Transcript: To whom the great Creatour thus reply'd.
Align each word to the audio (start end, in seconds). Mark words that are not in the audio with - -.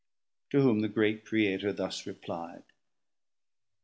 To 0.49 0.61
whom 0.63 0.79
the 0.79 0.87
great 0.89 1.25
Creatour 1.27 1.73
thus 1.75 2.07
reply'd. 2.07 2.63